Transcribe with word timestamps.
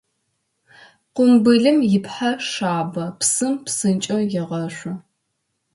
Къумбылым 1.15 1.77
ипхъэ 1.95 2.31
шъабэ, 2.49 3.05
псым 3.19 3.53
псынкӏэу 3.63 4.21
егъэшъу. 4.39 4.95